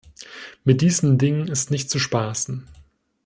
[0.63, 2.67] Mit diesen Dingen ist nicht zu spaßen.